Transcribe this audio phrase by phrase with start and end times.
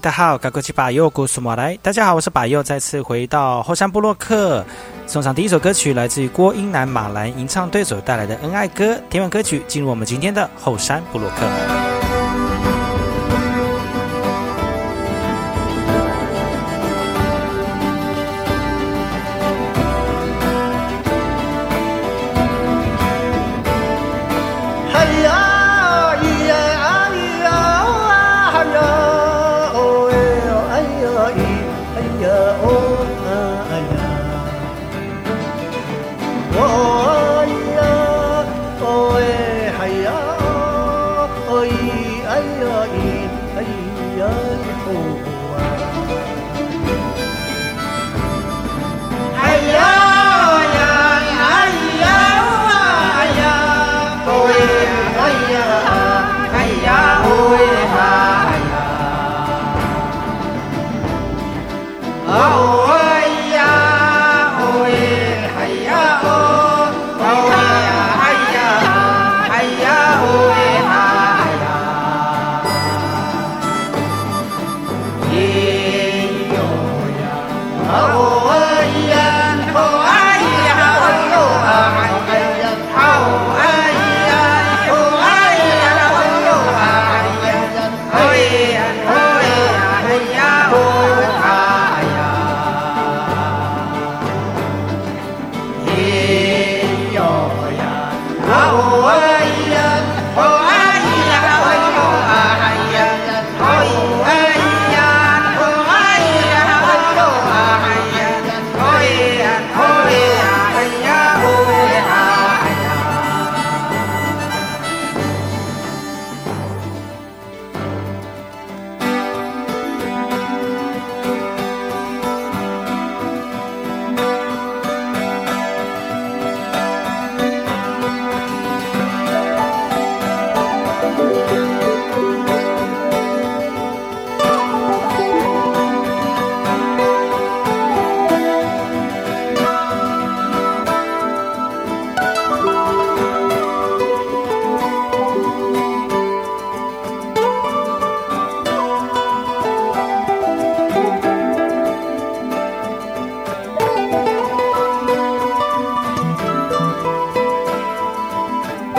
[0.00, 1.78] 大好，高国旗把右古苏马来。
[1.82, 4.64] 大家好，我是把右，再次回到后山部落克，
[5.06, 8.98] 送上第一首歌曲，来自于郭英男马兰吟唱对手带来的恩爱歌。
[9.10, 12.05] 听完歌曲，进入我们今天的后山部落克。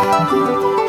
[0.07, 0.86] Música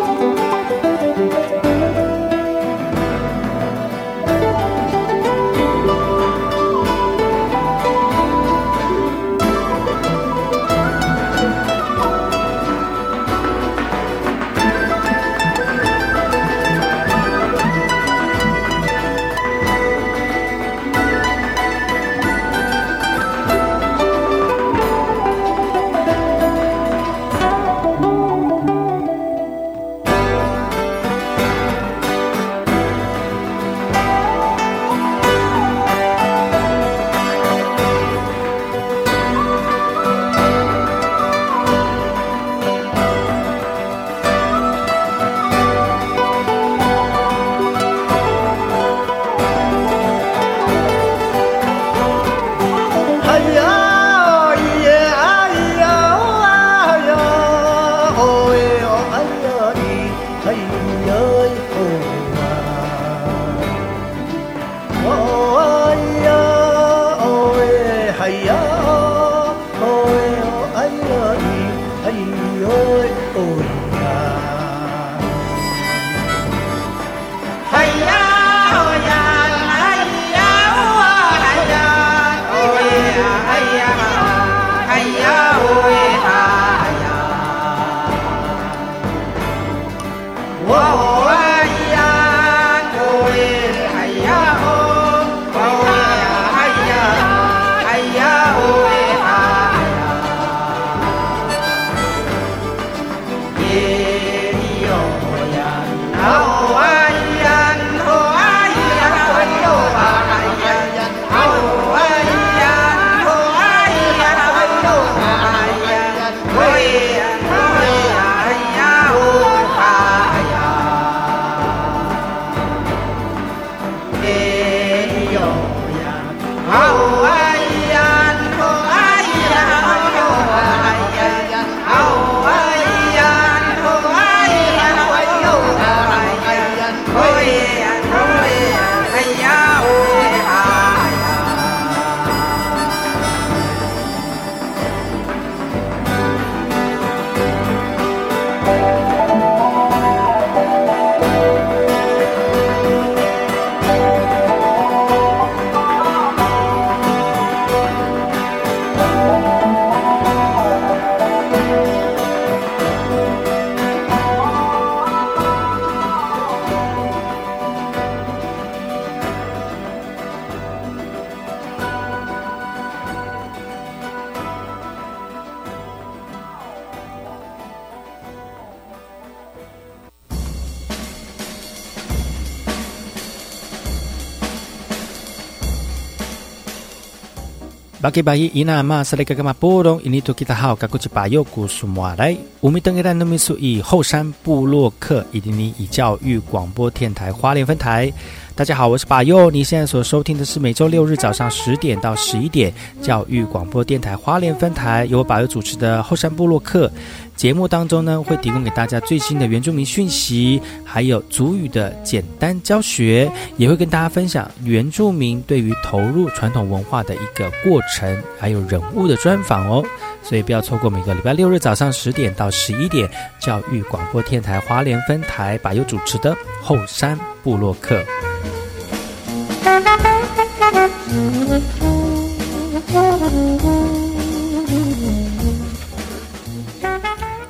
[188.19, 198.13] 巴吉巴伊伊那玛斯雷格格玛波隆伊尼图吉他好，嘎古吉巴尤古苏马来，乌米登格兰努米苏以后山布洛克伊迪尼以教育广播电台花莲分台。
[198.59, 199.49] 大家好，我是巴佑。
[199.53, 206.91] 你现在所收听的是每周六日早上十点到十一点教育广播电台花莲分台，由我巴佑主持的后山部落客
[207.37, 219.85] 节目当中呢，会提供给大家最新的原住民讯息，还有族语的简单教学，也会跟大家分享原住民对于投入传统文化的一个过程，还有人物的专访哦。
[220.21, 223.09] 所以不要错过每个礼拜六日早上十点到十一点
[223.39, 228.05] 教育广播电台花莲分台巴佑主持的后山部落客。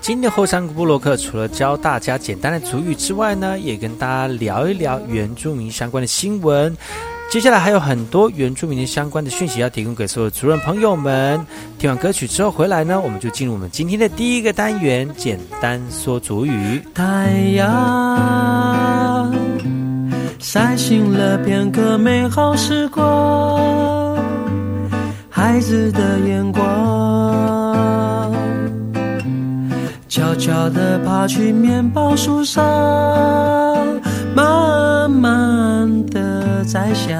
[0.00, 6.74] 今天的后山部落克除了教大家简单的主语之外呢，也跟大家聊一聊原住民相关的新闻。
[7.30, 11.38] 接下来还有很多原住民的相关的讯息要提供给所有族人朋友们。
[11.78, 16.82] 听完歌曲之后回来呢，我们就进入我们今天的第一个单元——简单说主语。
[16.94, 18.87] 太阳。
[20.50, 24.16] 晒醒了片刻美好时光，
[25.28, 28.32] 孩子的眼光，
[30.08, 32.64] 悄悄地爬去面包树上，
[34.34, 37.14] 慢慢地摘下。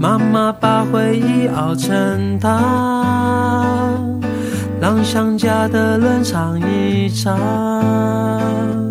[0.00, 4.18] 妈妈把回忆熬成汤，
[4.80, 8.85] 让想家的人尝一尝。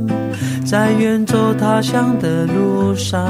[0.65, 3.23] 在远走他乡的路上，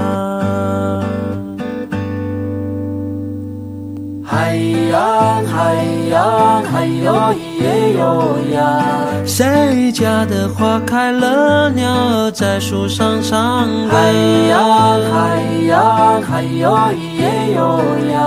[4.23, 4.55] 海
[4.89, 5.75] 呀海
[6.09, 8.81] 呀海哟咿耶哟呀，
[9.25, 13.91] 谁家的花开了，鸟儿在树上唱歌。
[13.91, 14.13] 海
[14.49, 17.81] 洋海呀海哟咿耶哟
[18.13, 18.17] 呀，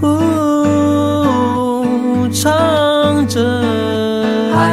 [0.00, 0.08] 呼
[2.32, 2.48] 唱
[3.28, 3.38] 着。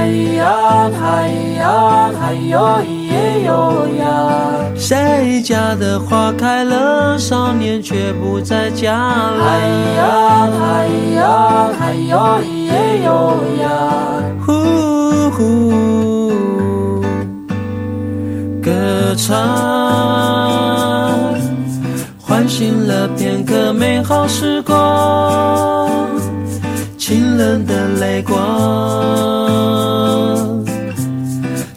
[0.08, 1.28] 海洋海
[1.60, 3.44] 洋海哟咿。
[3.44, 4.06] 哟呀，
[4.78, 9.44] 谁家的花开了，少年却不在家了。
[9.44, 13.68] 嗨呀嗨呀嗨哟咿耶哟呀，
[14.46, 16.32] 呼呼，
[18.64, 19.36] 歌唱，
[22.18, 25.90] 唤醒了片刻美好时光，
[27.08, 28.36] 清冷的泪光。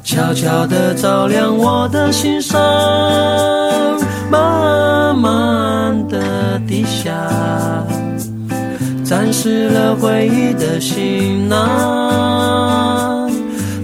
[0.02, 2.60] 悄悄地照亮我的心上，
[4.28, 7.12] 慢慢地低下，
[9.04, 13.30] 沾湿了回忆的行囊，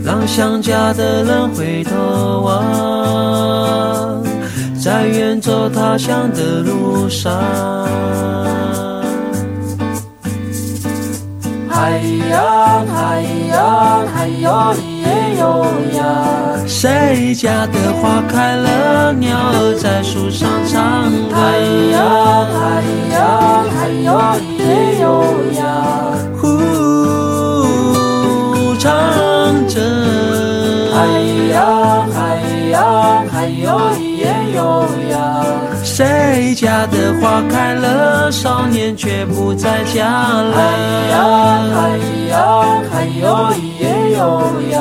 [0.05, 4.25] 让想家的人回头望，
[4.83, 7.33] 在远走他乡的路上。
[11.77, 14.73] 海洋，海洋，海哟。
[15.39, 16.01] 哟呀，
[16.67, 21.37] 谁家的花开了，鸟儿在树上唱歌。
[21.37, 21.59] 嗨
[21.93, 22.01] 呀
[22.57, 22.81] 嗨
[23.13, 23.15] 呀
[23.77, 24.09] 嗨哟
[24.57, 24.65] 耶
[25.03, 25.05] 哟
[25.53, 25.61] 呀，
[26.41, 26.43] 呼
[28.79, 28.89] 唱
[29.69, 29.77] 着。
[30.95, 30.97] 嗨
[31.53, 31.55] 呀
[32.15, 32.17] 嗨
[32.71, 32.75] 呀
[33.31, 33.69] 嗨哟
[34.17, 35.15] 耶哟呀，
[35.97, 40.55] 谁家的花开了，少年却不在家了。
[40.55, 40.63] 哎
[41.09, 41.17] 呀，
[41.73, 41.97] 哎
[42.29, 42.37] 呀，
[42.93, 44.21] 哎呦，咿耶，呦
[44.73, 44.77] 呀！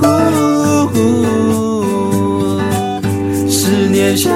[0.00, 0.06] 呜
[0.94, 2.60] 呜，
[3.50, 4.32] 思念像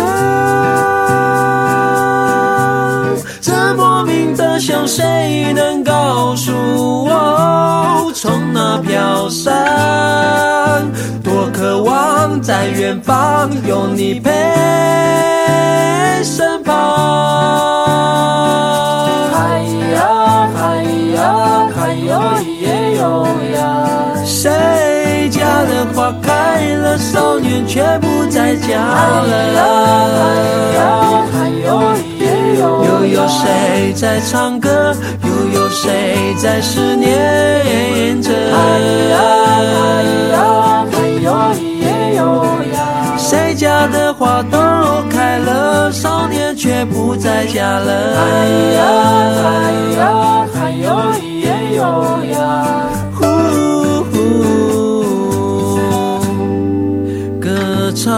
[3.41, 6.51] 这莫名的香，谁能告诉
[7.05, 10.52] 我从哪飘散？
[11.43, 14.31] 多渴望在远方有你陪
[16.23, 16.73] 身旁。
[19.33, 19.59] 嗨
[19.93, 20.85] 呀嗨
[21.17, 22.23] 呀嗨哟
[22.61, 29.33] 耶哟呀，谁家的花开了，少年却不在家了。
[32.85, 34.95] 又有谁在唱歌？
[35.25, 38.31] 又有谁在思念着？
[46.85, 47.93] 不在家了。
[48.19, 48.83] 哎呀
[49.45, 50.87] 哎呀，哎呦
[51.41, 51.47] 耶
[51.77, 51.81] 呦
[52.33, 52.41] 呀，
[53.15, 53.21] 呼
[54.11, 54.13] 呼
[57.41, 57.47] 歌
[57.95, 58.11] 唱，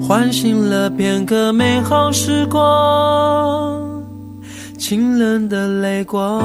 [0.00, 3.80] 唤醒了片刻美好时光，
[4.78, 6.40] 清冷的泪光，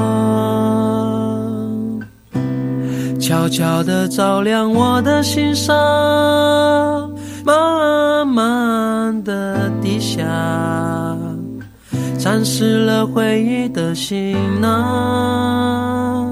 [3.20, 7.05] 悄悄地照亮我的心上，
[7.46, 10.26] 慢慢的低下，
[12.18, 16.26] 沾湿了回忆的行囊。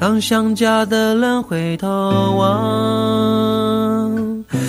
[0.00, 1.88] 让想家的人回头
[2.36, 4.10] 望，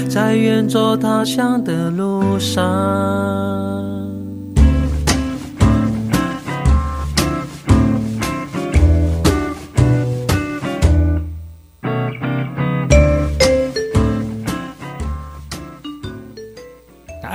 [0.07, 2.63] 在远走他乡的路上。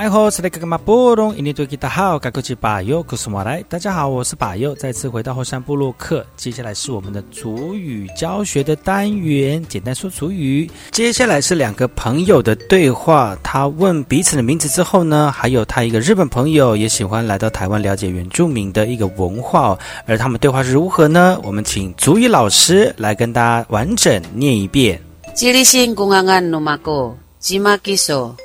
[0.09, 3.63] 好是那个嘛波隆，印尼对吉他好，该过去巴友，古苏马来。
[3.69, 6.25] 大家好，我是巴友，再次回到后山部落课。
[6.35, 10.69] 接下来是我们的主语教学的单元，简单说主语。
[10.91, 21.39] 接下来是两个朋友的对话，他问彼此的名字之后呢，还有他一个日本朋友也喜欢来到台湾了解原住民的一个文化，而他们对话是如何呢？
[21.43, 24.99] 我们请主语老师来跟大家完整念一遍。
[25.35, 28.35] 吉利新公安安努马哥，吉马基索。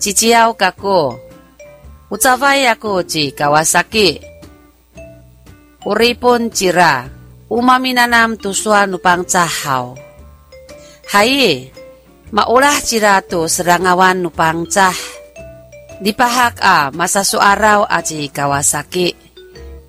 [0.00, 1.12] Chichiao kaku.
[2.08, 4.16] Ucapay aku ci Kawasaki.
[5.84, 7.20] Uripun cira.
[7.50, 9.98] umaminanam tusua nupang cahau.
[11.10, 11.68] Hai,
[12.32, 14.96] maulah cira tu serangawan nupang cah.
[16.00, 19.12] Dipahak a masa suarau aci Kawasaki.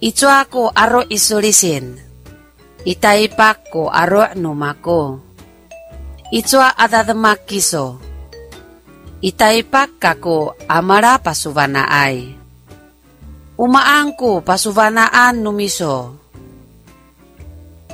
[0.03, 1.95] Icu aku aro isulisin.
[2.83, 5.23] Itaipak ko aro numaku.
[6.35, 8.10] Icu ada demakiso
[9.22, 12.36] Itaipak kako amara pasuvana ay.
[13.56, 16.20] Umaangko pasuvanaan numiso.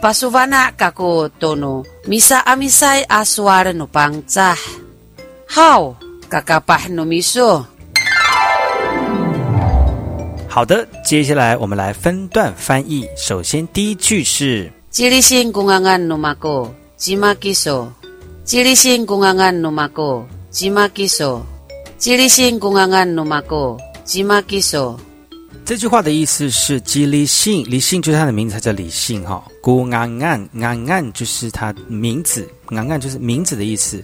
[0.03, 4.59] Pasuvana kako tono misa amisay aswar no pangtsah.
[5.55, 5.95] How
[6.27, 7.67] kakapah numiso.
[10.49, 13.09] 好的，接下来我们来分段翻译。
[13.17, 17.89] 首先，第一句是 Jilisin kungangan numako, jimakiso.
[18.45, 20.27] Jilisin kungangan numako,
[20.58, 21.46] jimakiso.
[22.00, 24.98] Jilisin kungangan numako, jimakiso.
[25.64, 29.44] 这句话的意思是，基理性，李信就是他的名字，他叫李信哈。
[29.62, 34.04] 古安安，安安就是他名字，安安就是名字的意思。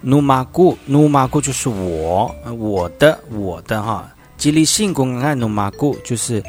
[0.00, 4.10] 努马古，努马古就是我，我的，我的哈。
[4.36, 6.42] 基理性古安安努马古就是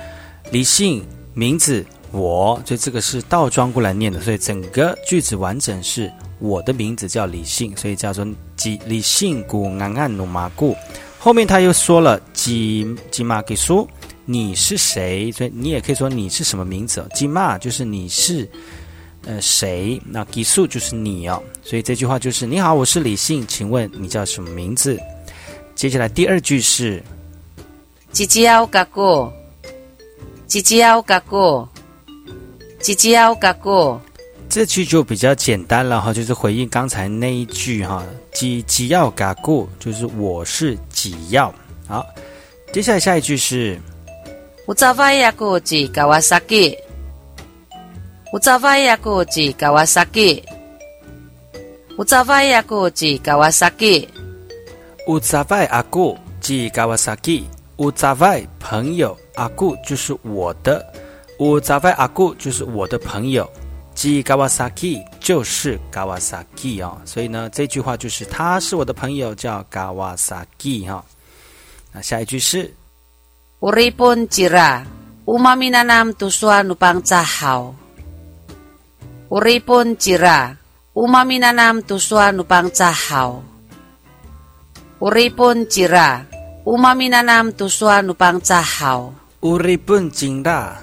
[0.49, 1.03] 李信
[1.33, 8.25] 名字我，所以这个是倒装过来念的，所以整个句子完整是我的名字叫李信，所以叫做
[8.57, 10.75] 基理性古安安努马古。
[11.17, 13.87] 后面他又说了基基马给苏。
[14.29, 15.31] 你是谁？
[15.31, 17.07] 所以你也可以说你是什么名字哦。
[17.15, 18.45] 吉玛就是你是
[19.23, 20.01] 呃谁？
[20.05, 21.41] 那吉素就是你哦。
[21.63, 24.99] 所以这句话就是你好，我是李信，请问你叫什么名字？
[25.75, 27.01] 接下来第二句是
[28.11, 29.31] Jijiao kako.
[30.49, 31.69] Jijiao kako.
[32.81, 34.01] Jijiao kako.
[34.49, 38.03] 这句就比较简单了哈，就是回应刚才那一句哈。
[38.33, 41.53] 几几要嘎固就是我是几要。
[41.87, 42.05] 好，
[42.73, 43.79] 接下来下一句是。
[44.65, 46.75] Ucaway ako ci Kawasaki.
[48.33, 50.43] Ucaway ako ci Kawasaki.
[51.97, 54.07] Ucaway ako ci Kawasaki.
[55.07, 57.45] 乌扎外阿固即嘎瓦萨基，
[57.77, 60.85] 乌扎外朋友阿固就是我的，
[61.39, 63.49] 乌扎外阿固就是我的朋友，
[63.97, 71.03] 即嘎瓦萨基就是 Kawasaki 哦，所以呢这句话就是他是我的朋友，叫 Kawasaki 哈。
[71.91, 72.71] 那下一句是
[73.59, 74.85] ，Uripun cira.
[75.25, 77.73] umami nanam tusuan upang cahau
[79.33, 80.53] Uripun cira.
[80.93, 83.41] Umaminanam tusuan upang cahau
[85.01, 86.21] Uripun cira.
[86.67, 89.09] Umaminanam tuswa nupang cahaw.
[89.39, 90.75] 乌里本金啦，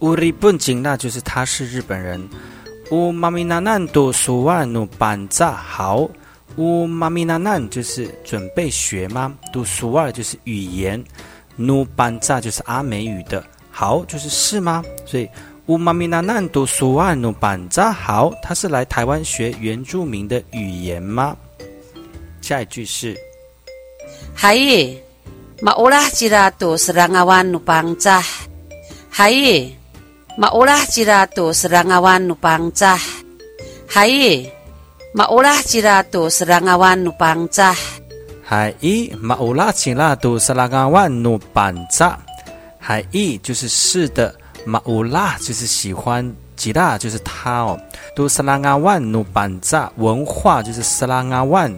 [0.00, 2.20] 乌里本金啦，就是他是日本人。
[2.90, 6.08] 乌妈咪娜难读苏万努班扎好，
[6.56, 9.34] 乌妈咪娜难就是准备学吗？
[9.52, 11.02] 读苏万就是语言，
[11.54, 14.82] 努班扎就是阿美语的好，就是是吗？
[15.04, 15.28] 所以
[15.66, 21.36] 乌妈咪娜难读苏万努班扎好，他是来台湾学原住民的语言吗？
[22.40, 23.14] 下一句是，
[24.34, 24.56] 嗨，
[25.60, 28.22] 马乌拉吉拉杜斯拉阿万努邦扎，
[29.10, 29.30] 嗨。
[30.38, 33.02] Maulah jira tu serangawan nupang cah.
[33.90, 34.46] Hai,
[35.10, 37.74] maulah jira tu serangawan nupang cah.
[38.46, 42.22] Hai, maulah jira tu serangawan nupang cah.
[42.78, 43.02] Hai
[43.42, 44.32] 就是是的，
[44.64, 47.76] 马乌拉就是喜欢，吉拉就是他哦。
[48.14, 51.76] 都斯拉阿万努板扎文化就是斯拉阿万，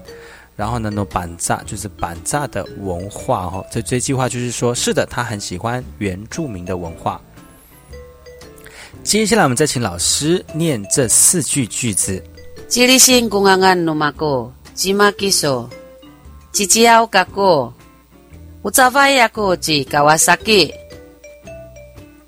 [0.54, 3.64] 然后呢努板扎就是板扎的文化哦。
[3.70, 7.18] 这这句话就是说，是的，他很喜欢原住民的文化。
[9.02, 12.22] 接下来，我们再请老师念这四句句子。
[12.68, 15.68] 吉利新公安安努马哥，吉马吉索，
[16.52, 17.72] 吉吉奥嘎哥，
[18.62, 20.72] 乌扎瓦亚哥吉卡瓦萨基，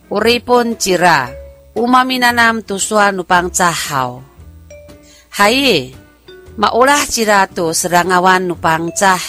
[0.08, 1.30] 乌里本吉拉，
[1.74, 4.22] 乌马米纳南图苏安努邦扎好，
[5.28, 5.52] 嗨，
[6.56, 9.20] 马乌拉吉拉图斯拉阿万努邦扎。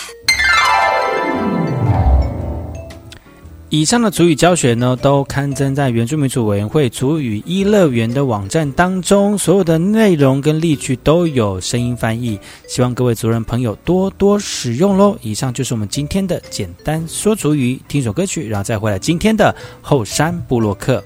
[3.73, 15.17] 以上的主语教学呢，都刊登在原住民族委员会主语一乐园的网站当中，所有的内容跟例句都有声音翻译，希望各位族人朋友多多使用喽。
[15.23, 21.03] 以上就是我们今天的简单说主语，听首歌曲，然后再回来今天的后山部落客。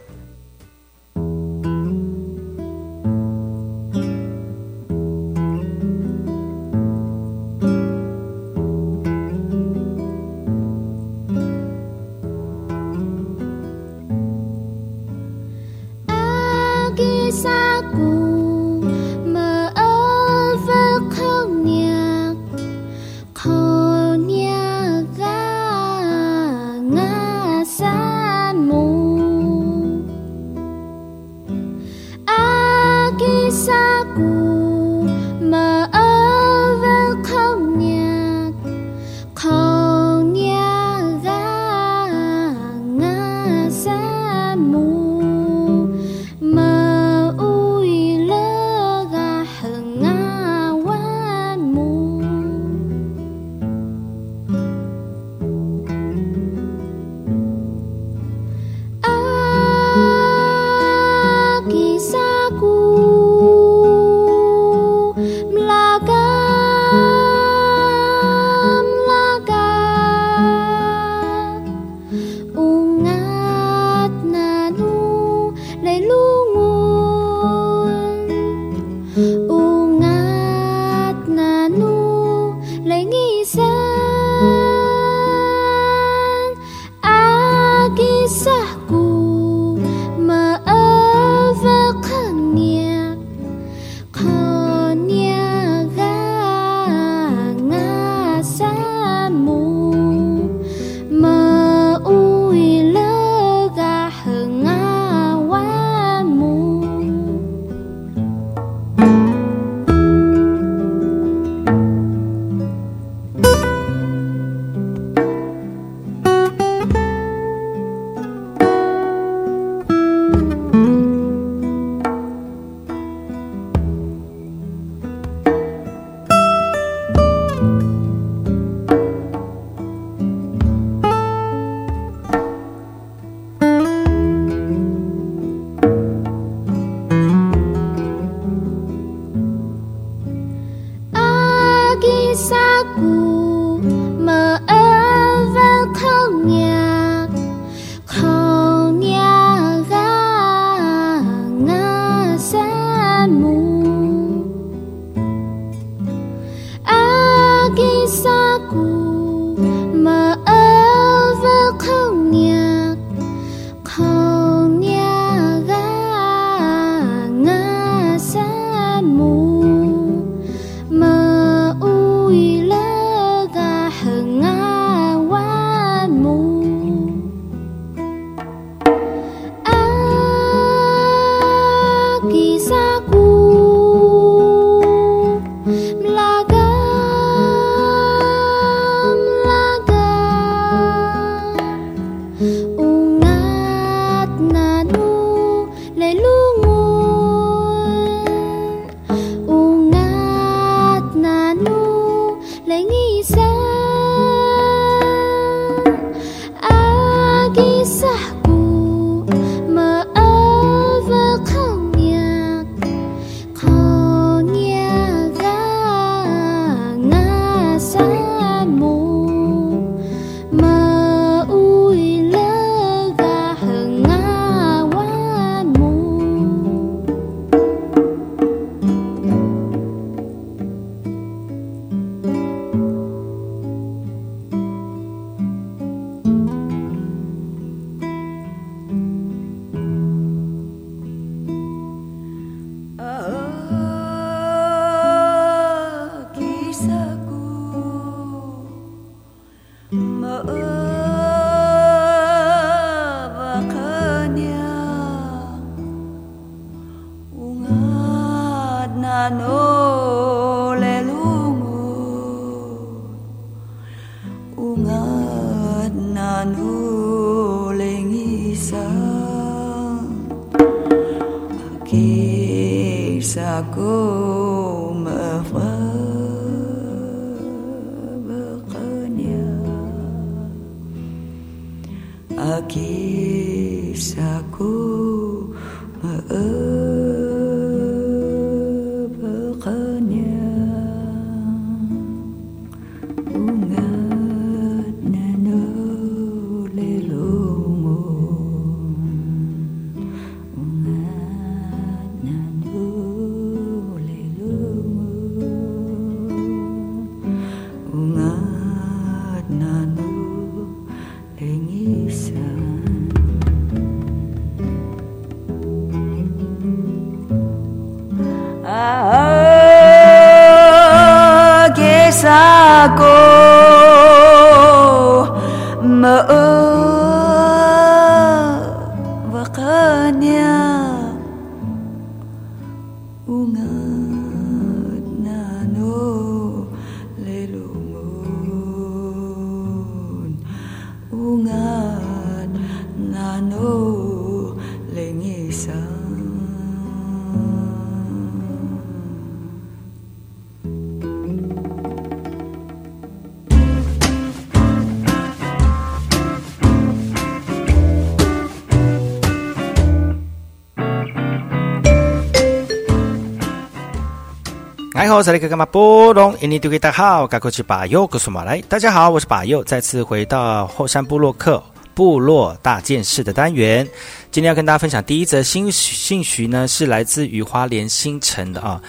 [365.17, 366.37] 好，这里是干嘛波隆？
[366.41, 371.59] 印尼大家好，我是巴佑，告诉马来，大家好，我是把右，再次回到后山部落克
[371.95, 373.83] 部落大件事的单元。
[374.29, 378.79] 今天要跟大家分享第一则新信息呢，是来自于花莲新城的啊。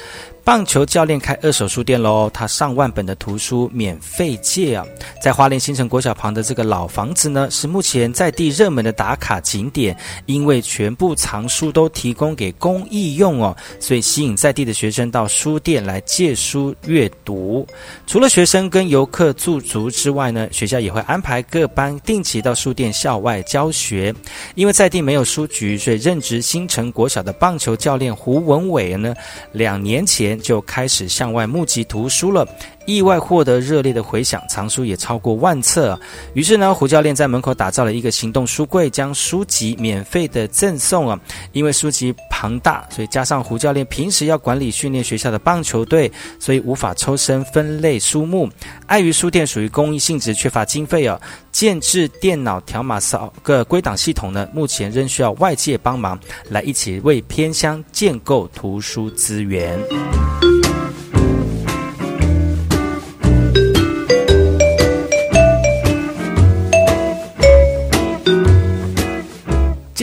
[0.49, 4.83] 棒球教练开二手书店喽，他上万本的图书免费借啊！
[5.23, 17.67] 在花莲新城国小旁的这个老房子呢，是目前在地热门的打卡景点，因为全部藏书都提供给公益用哦，所以吸引在地的学生到书店来借书阅读。
[18.07, 24.15] 除了学生跟游客驻足之外呢，学校也会安排各班定期到书店校外教学。
[24.55, 29.15] 因为在地没有书局，所以任职新城国小的棒球教练胡文伟呢，
[29.53, 30.38] 两年前。
[30.39, 32.47] 就开始向外募集图书了，
[32.87, 35.99] 意外获得热烈的回响，藏书也超过万册。
[36.35, 41.19] 于是呢，胡教练在门口打造了一个行动书柜，将书籍免费的赠送啊。
[41.53, 48.49] 因为书籍庞大，所以加上胡教练平时要管理训练学校的棒球队，所以无法抽身分类书目。
[48.87, 51.21] 碍于书店属于公益性质，缺乏经费啊，
[51.53, 59.79] 建制电脑条码扫个归档系统呢，目前仍需要外界帮忙来一起为偏乡建构图书资源。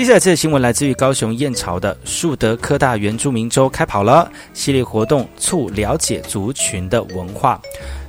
[0.05, 7.59] 接下来这个新闻来自于高雄燕巢的树德科大原住民周开跑了，系列活动促了解族群的文化。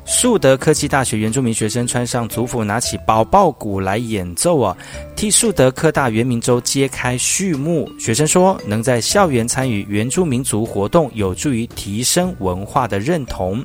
[0.04, 4.76] 树德科技大学原住民学生穿上族服，拿起宝宝鼓来演奏啊，
[5.16, 7.90] 替树德科大原民周揭开序幕。
[7.98, 13.64] 学生说，能在校园参与原住民族活动，有助于提升文化的认同。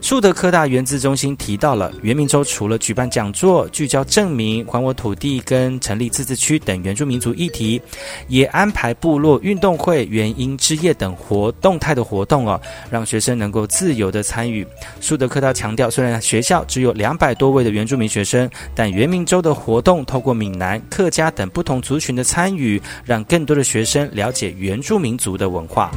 [0.00, 7.80] 树德科大原子中心提到了，原民州除了举办讲座，聚焦证明还我土地跟成立自治区等原住民族议题，
[8.28, 12.60] 也安排部落运动会、原因之夜等活动态的活动哦，
[12.90, 14.66] 让学生能够自由的参与。
[15.00, 25.90] 树德科大强调，虽然学校只有两百多位的原住民学生，但原民州的活动透过闽南、客家等不同族群的参与，让更多的学生了解原住民族的文化。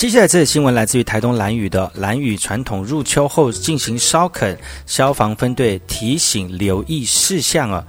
[0.00, 7.84] 接下来这个新闻来自于台东兰屿的兰屿传统入秋后进行烧垦，消防分队提醒留意事项啊。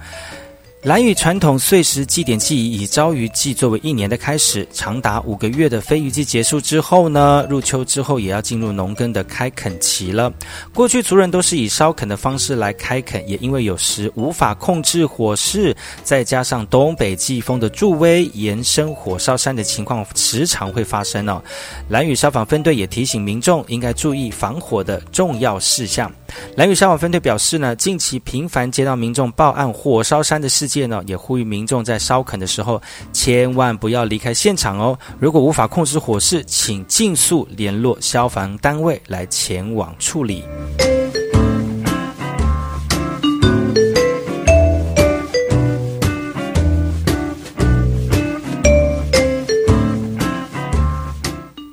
[0.82, 10.32] 蓝屿传统碎石祭典祭以朝鱼祭作为一年的开始，长达五个月的飞鱼季结束之后呢，入秋之后也要进入农耕的开垦期了。
[10.74, 21.40] 过去族人都是以烧垦的方式来开垦，也因为有时无法控制火势，再加上东北季风的助威，延伸火烧山的情况时常会发生哦。
[21.88, 26.10] 蓝屿消防分队也提醒民众应该注意防火的重要事项。
[26.56, 32.80] 蓝屿消防分队表示呢，近期频繁接到民众报案火烧山的事界呢，也呼吁民众在烧垦的时候，
[33.12, 34.98] 千万不要离开现场哦。
[35.18, 40.42] 如果无法控制火势，请尽速联络消防单位来前往处理。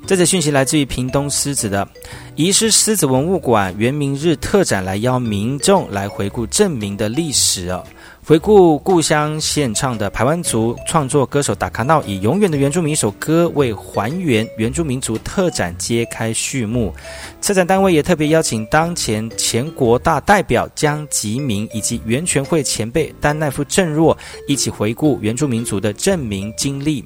[0.06, 1.88] 这则讯息来自于屏东狮子的
[2.36, 7.84] 遗失狮子文物馆原明日特展，来邀民众来回顾证明的历史哦、
[8.30, 16.94] 回顾故乡献唱的排湾族创作歌手达卡闹以《永远的原住民》一首歌为还原原住民族特展揭开序幕。
[17.42, 24.16] 策展单位也特别邀请当前前国大代表江吉明以及原全会前辈丹奈夫郑若
[24.48, 27.04] 一起回顾原住民族的证明经历。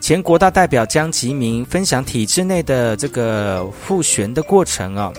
[0.00, 5.12] 前国大代表江吉明分享体制内的这个复旋的过程啊。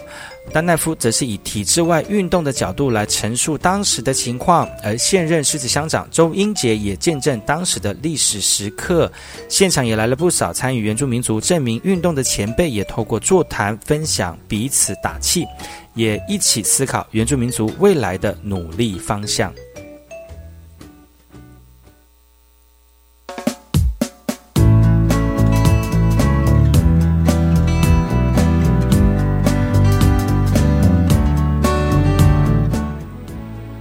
[0.53, 9.11] 丹奈夫则是以体制外运动的角度来陈述当时的情况，而现任狮子乡长周英杰也见证当时的历史时刻。
[9.49, 15.45] 现场也来了不少参与原住民族证明运动的前辈，也透过座谈分享彼此打气，
[15.93, 19.53] 也一起思考原住民族未来的努力方向。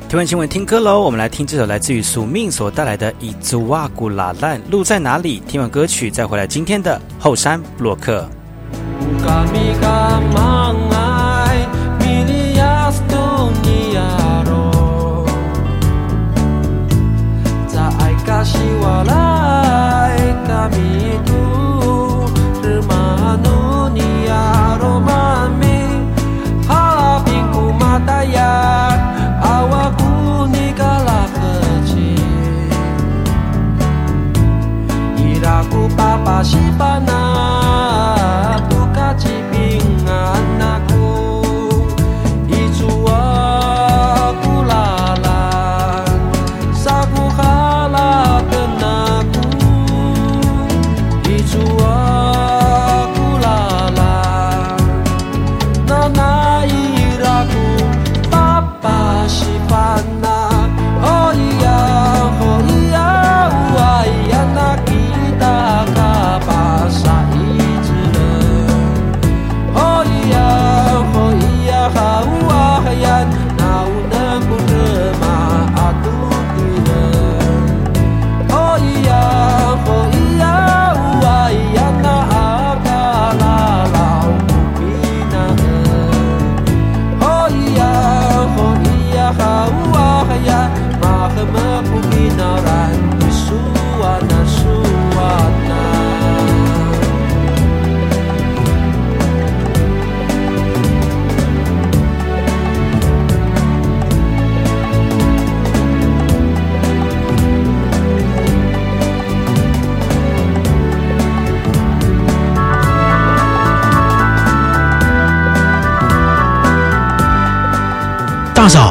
[0.08, 1.00] 听完新闻，听歌喽！
[1.00, 5.40] 我们来听这首来自于宿命所带来的《伊祖瓦古拉烂路在哪里》。
[5.50, 8.24] 听完歌曲，再回来今天的后山布洛克。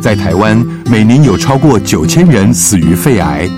[0.00, 3.48] 在台湾，每年有超过九千人死于肺癌。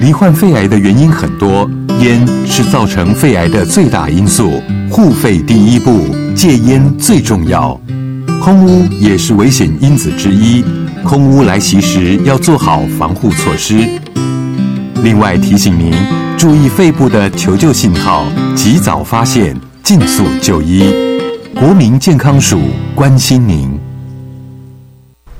[0.00, 4.60] 罹患肺癌的原因很多，烟是造成肺癌的最大因素。
[4.90, 7.80] 护肺第一步，戒烟最重要。
[8.42, 10.64] 空污也是危险因子之一，
[11.04, 13.88] 空污来袭时要做好防护措施。
[15.02, 15.92] 另外提醒您
[16.36, 20.84] 注意肺部的求救信号，及早发现，尽速就医。
[21.54, 22.60] 国民健康署
[22.94, 23.93] 关心您。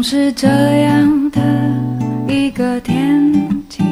[0.00, 1.42] 总是这样的
[2.26, 3.22] 一个天
[3.68, 3.84] 气，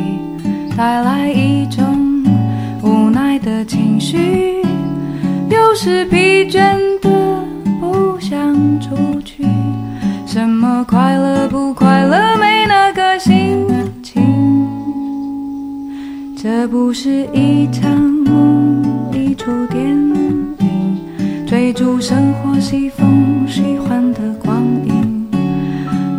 [0.75, 2.25] 带来一种
[2.83, 4.62] 无奈的情绪，
[5.51, 7.11] 有时疲倦的
[7.79, 9.44] 不想出去。
[10.25, 13.66] 什么快乐不快乐，没那个心
[14.03, 14.25] 情。
[16.38, 20.97] 这不是一场梦，一出电影，
[21.47, 24.48] 追逐生活西风喜欢的光。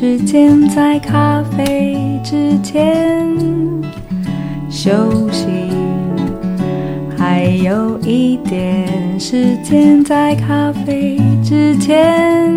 [0.00, 3.36] 时间在咖啡之前
[4.70, 5.48] 休息，
[7.16, 12.56] 还有一点时间在咖啡之前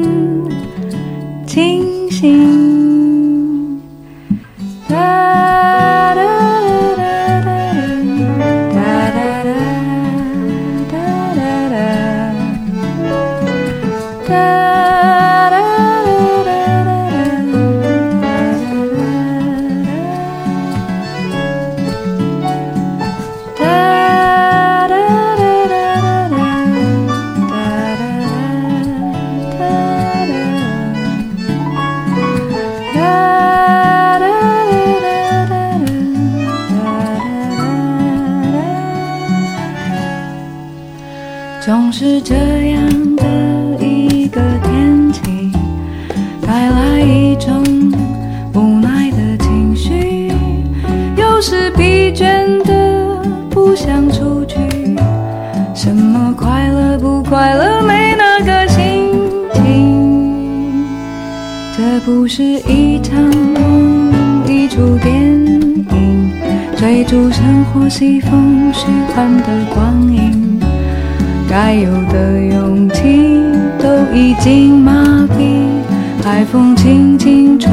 [1.48, 2.61] 清醒。
[62.14, 66.30] 不是一场梦，一出电影，
[66.76, 68.86] 追逐生活西风虚
[69.16, 70.60] 幻的光影。
[71.50, 73.40] 该有的勇气
[73.80, 75.70] 都已经麻痹，
[76.22, 77.72] 海风轻轻吹，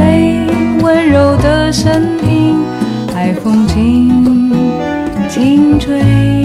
[0.83, 2.55] 温柔的声音，
[3.13, 4.53] 海风轻
[5.29, 6.38] 轻吹。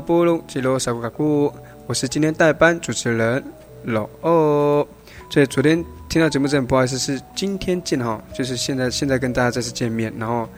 [0.00, 1.52] 布隆吉罗萨古卡古，
[1.86, 3.42] 我是今天代班主持人
[3.84, 4.86] 老二。
[5.28, 10.48] 所以昨天听到节目真的不好意思，是今天见哈，就是现在现在跟大家再次见面，然后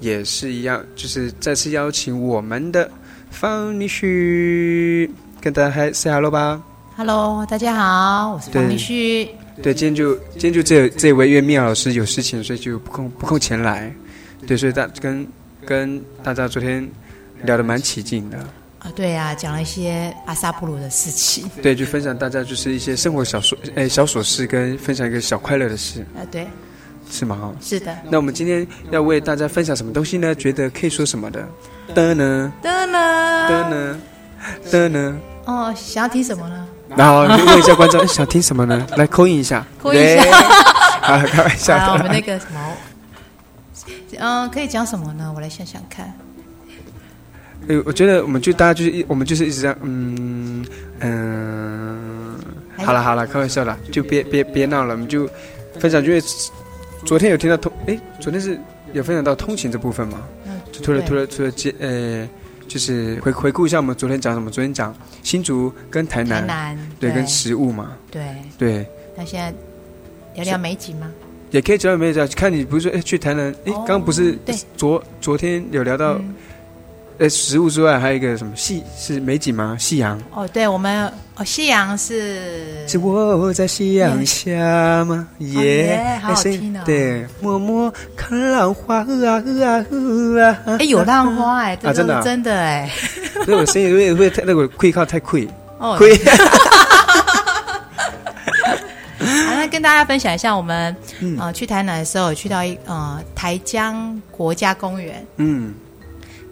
[0.00, 2.90] 也是一样，就是再次邀请我们的
[3.30, 6.62] 方立旭跟大家嗨 say hello 吧。
[6.96, 9.28] Hello，大家好，我是方立旭。
[9.62, 13.94] 对，今天就今天就这这位，因为米娅老师有事情，所以就不空不空前来。
[14.46, 15.26] 对，所以大跟
[15.66, 16.88] 跟大家昨天
[17.44, 18.38] 聊得蛮起劲的。
[18.82, 21.48] 啊，对啊，讲了一些阿萨布鲁的事情。
[21.62, 26.04] 对，就分享大家就是一些生活小琐哎小琐事，跟分享一个小快乐的事。
[26.16, 26.48] 啊，对，
[27.08, 27.38] 是吗？
[27.40, 27.96] 哈，是的。
[28.10, 30.34] 那我们今天要为大家分享什么东西呢？
[30.34, 31.48] 觉得可以说什么的？
[31.94, 32.52] 的呢？
[32.60, 33.48] 的呢？
[33.48, 34.00] 的呢？
[34.72, 35.18] 的呢？
[35.44, 36.66] 哦，想要听什么呢？
[36.96, 38.84] 然后问一下观众想听什么呢？
[38.96, 40.32] 来扣印一下，扣印一下。
[41.02, 41.92] 好，开玩笑的。
[41.92, 42.76] 我们那个什么，
[44.18, 45.32] 嗯，可以讲什么呢？
[45.34, 46.12] 我来想想看。
[47.68, 50.64] 呃，我觉得我们就大家就是一，我们就是一直这样，嗯
[51.00, 52.34] 嗯，
[52.78, 55.28] 好了好了，开玩笑啦，就别别别闹了，我们就
[55.78, 56.20] 分享，因为
[57.04, 58.58] 昨天有听到通，哎，昨天是
[58.92, 60.22] 有分享到通勤这部分嘛，
[60.72, 62.28] 就除了除了除了接呃。
[62.68, 64.50] 就是回回顾一下我们昨天讲什么？
[64.50, 68.22] 昨天讲新竹跟台南，台南对跟食物嘛，对
[68.56, 68.86] 对。
[69.14, 69.52] 那现在
[70.36, 71.12] 聊聊美景吗？
[71.50, 72.26] 也可以聊聊美景。
[72.28, 74.38] 看你不是说哎去台南，哎刚刚不是
[74.74, 76.18] 昨昨天有聊到，
[77.22, 79.76] 呃食物之外还有一个什么夕是美景吗？
[79.78, 80.20] 夕阳。
[80.34, 81.06] 哦，对我们
[81.36, 85.28] 哦夕阳是是我在夕阳下吗？
[85.38, 86.82] 耶，好好听哦。
[86.84, 89.86] 对，默默看浪花啊啊
[90.66, 90.76] 啊！
[90.80, 92.90] 哎，有浪花哎， 啊真的真的哎。
[93.44, 95.48] 所以我声音会会太那个会靠太溃，
[95.78, 96.18] 哦溃。
[99.22, 100.94] 好，那跟大家分享一下，我们
[101.38, 105.72] 呃去台南的时候，去到一呃台江国家公园，嗯，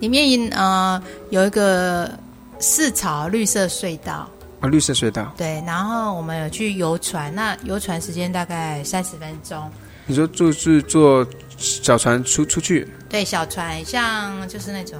[0.01, 2.11] 里面呃有一个
[2.59, 4.29] 四草绿色隧道
[4.61, 9.71] 啊，绿色隧道，对，然后我们有去游船，那游船时间大概三十分钟。
[10.07, 11.25] 你说就是坐
[11.57, 12.87] 小船出出去？
[13.09, 14.99] 对，小船像就是那种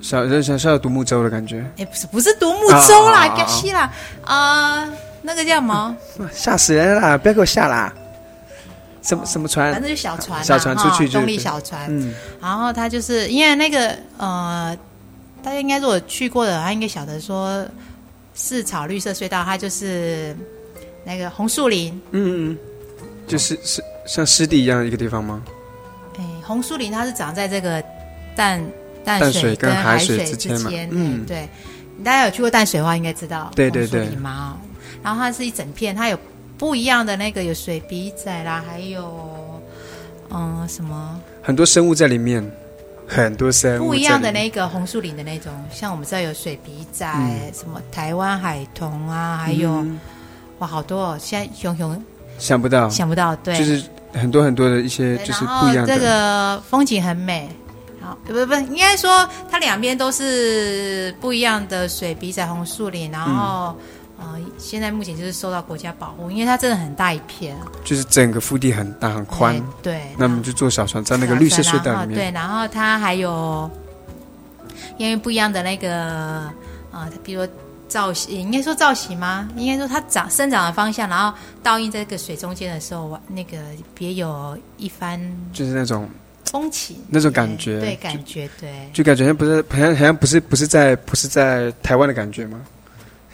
[0.00, 1.64] 小人像像独木舟的感觉。
[1.76, 3.92] 哎，不是不是独木舟啦，可惜啦，
[4.24, 4.88] 啊。
[5.20, 5.96] 那个叫什么？
[6.32, 7.18] 吓死人啦！
[7.18, 7.92] 不要给我吓啦！
[9.08, 9.72] 什么什么船？
[9.72, 11.86] 反正就小船，小船出去，动力小船。
[11.88, 14.76] 嗯，然后它就是因为那个呃，
[15.42, 17.66] 大家应该如果去过的，他应该晓得说，
[18.34, 20.36] 四草绿色隧道，它就是
[21.04, 21.90] 那个红树林。
[22.10, 22.58] 嗯嗯，
[23.26, 25.42] 就是是像湿地一样的一个地方吗？
[26.18, 27.82] 哎，红树林它是长在这个
[28.36, 28.62] 淡
[29.04, 30.70] 淡水跟海水之间嘛。
[30.90, 31.48] 嗯，对，
[32.04, 33.50] 大家有去过淡水的话，应该知道。
[33.56, 34.06] 对对对。
[34.16, 34.58] 吗？
[35.00, 36.18] 然后它是一整片，它有
[36.58, 39.60] 不一样的那个有水笔仔啦，还有
[40.30, 41.18] 嗯什么？
[41.40, 42.44] 很多生物在里面，
[43.06, 47.06] 很多生物不一样的那个红树林的那种，像我们这儿有水笔仔，
[47.54, 49.86] 什么台湾海豚啊，还有
[50.58, 52.04] 哇好多哦，现在熊熊
[52.38, 52.88] 想不到。
[52.90, 53.82] 想不到，对，就是
[54.12, 55.94] 很多很多的一些就是不一样的。
[55.94, 57.48] 这个风景很美。
[58.00, 63.76] 好，不不，应该说它两边都是不一样的水笔仔红树林，然后。
[64.18, 69.62] 呃，现在目前就是受到国家保护，因为它真的很大一片，就是整个腹地很大很宽。
[69.80, 72.18] 对，那我们就坐小船在那个绿色隧道里面。
[72.18, 73.70] 对，然后它还有
[74.96, 76.52] 因为不一样的那个啊
[76.90, 77.46] 呃，比如
[77.86, 79.48] 造型，应该说造型吗？
[79.56, 83.56] 应该说它长生长的方向，然后倒映在这个水中间的时候，那个
[83.94, 85.20] 别有一番
[85.52, 86.08] 就是那种
[86.46, 92.60] 风情，那种感觉，对，感觉对，就感觉像不是好像好像不是不是在不是在台湾的感觉吗？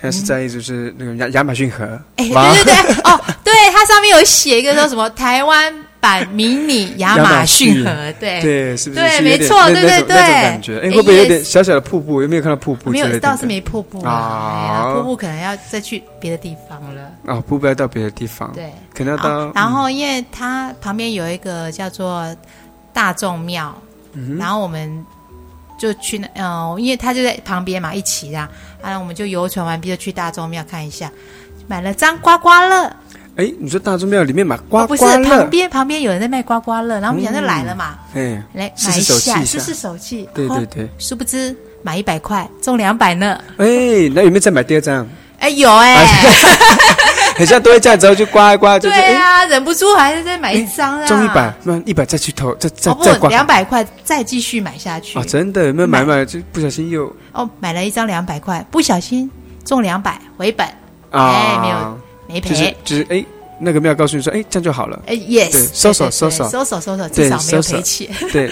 [0.04, 1.84] 还是在意就是那个亚亚马逊河，
[2.16, 7.90] 哎，对对对，哦，对，它上面有写一个说什么台湾版迷你 亚马逊河，
[8.20, 9.00] 对对，是不是？
[9.00, 12.20] 对，没错，对对对，那种感觉，哎，会不会有点小小的瀑布？
[12.20, 12.90] 有没有看到瀑布？
[12.90, 17.10] 没有，倒是没瀑布啊，瀑布可能要再去别的地方了。
[17.24, 19.50] 哦，瀑布要到别的地方，对，可能要到。
[19.54, 22.24] 然后，因为它旁边有一个叫做
[22.92, 23.74] 大众庙，
[24.38, 25.04] 然后我们。
[25.78, 28.48] 就去那，嗯，因为他就在旁边嘛，一起啦，
[28.80, 31.10] 啊，我们就游船完毕，就去大钟庙看一下，
[31.66, 32.90] 买了张刮刮乐。
[33.36, 35.18] 哎，你说大众庙里面买刮刮乐？
[35.18, 40.28] 不是，旁边旁边有人在卖刮刮乐，然后我们想就来了嘛，哎，来买一下，试试手气。
[40.32, 43.40] 对对对，殊不知买一百块中两百呢。
[43.56, 43.66] 哎，
[44.14, 45.04] 那有没有再买第二张？
[45.40, 46.06] 哎，有哎。
[47.36, 55.24] 很像都会这样之后就刮一刮，就对啊，忍不住还是再买一张啊，中一百，那一百再去投，再再再刮两百块，再继续买下去啊！
[55.26, 59.30] 真的有没有买买就不小心又哦，买了一张两百块，不小心
[59.64, 60.66] 中两百回本，
[61.10, 63.24] 哎，没有没赔，就是就是哎，
[63.58, 65.02] 那个庙告诉你说，哎，这样就好了。
[65.06, 68.08] 哎，yes，对，收手对收手收手收手，对至少没有赔钱。
[68.32, 68.50] 对，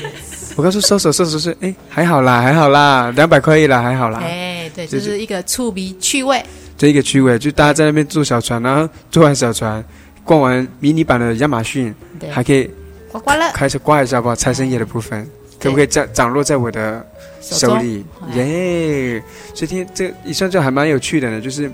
[0.57, 4.21] 我告诉收手收手是，哎，还好啦，还好啦，两百块一啦，还好啦。
[4.25, 6.45] 哎，对，就就是一个触鼻趣味。
[6.83, 9.85] 这一个区位，就大家在那边坐小船，然后坐完小船，
[10.25, 11.95] 逛完迷你版的亚马逊，
[12.29, 12.69] 还可以
[13.09, 15.25] 刮刮乐，开始刮一下吧，财神爷的部分，
[15.61, 17.07] 可不可以掌掌握在我的
[17.41, 18.05] 手里？
[18.35, 19.23] 耶！
[19.55, 21.71] 所以今天这一算就还蛮有趣的呢，就是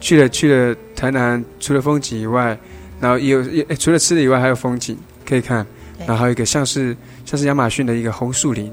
[0.00, 2.58] 去了去了台南，除了风景以外，
[2.98, 5.64] 然后也有也除了吃的以外，还有风景可以看，
[6.00, 8.72] 然后还有一个像是像是亚马逊的一个红树林。